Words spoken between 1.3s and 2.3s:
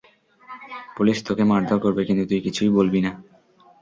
মারধর করবে, কিন্তু